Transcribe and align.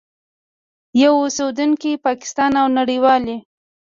یو 1.01 1.13
اوسېدونکی 1.21 1.91
پاکستان 2.05 2.51
او 2.61 2.67
نړیوالي 2.79 3.37